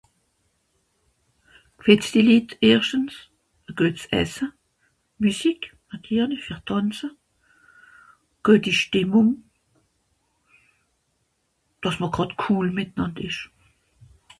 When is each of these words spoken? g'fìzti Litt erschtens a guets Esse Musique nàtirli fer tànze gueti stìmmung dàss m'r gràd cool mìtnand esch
g'fìzti 1.81 2.21
Litt 2.29 2.55
erschtens 2.69 3.17
a 3.67 3.75
guets 3.81 4.07
Esse 4.21 4.47
Musique 5.25 5.69
nàtirli 5.91 6.39
fer 6.47 6.57
tànze 6.71 7.11
gueti 8.49 8.73
stìmmung 8.81 9.31
dàss 11.81 11.97
m'r 11.99 12.11
gràd 12.17 12.31
cool 12.43 12.67
mìtnand 12.77 13.15
esch 13.27 13.41